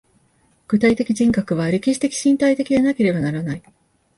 [0.67, 3.63] 具体的人格は歴史的身体的でなければならない。